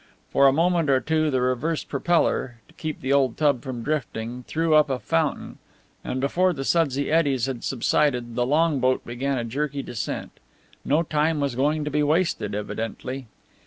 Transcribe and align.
For 0.31 0.47
a 0.47 0.51
moment 0.51 0.89
or 0.89 0.99
two 0.99 1.29
the 1.29 1.41
reversed 1.43 1.87
propeller 1.87 2.59
to 2.67 2.73
keep 2.73 3.01
the 3.01 3.13
old 3.13 3.37
tub 3.37 3.61
from 3.61 3.83
drifting 3.83 4.41
threw 4.47 4.73
up 4.73 4.89
a 4.89 4.97
fountain; 4.97 5.59
and 6.03 6.19
before 6.19 6.53
the 6.53 6.65
sudsy 6.65 7.11
eddies 7.11 7.45
had 7.45 7.63
subsided 7.63 8.33
the 8.33 8.47
longboat 8.47 9.05
began 9.05 9.37
a 9.37 9.43
jerky 9.43 9.83
descent. 9.83 10.31
No 10.83 11.03
time 11.03 11.39
was 11.39 11.53
going 11.53 11.85
to 11.85 11.91
be 11.91 12.01
wasted 12.01 12.55
evidently. 12.55 13.27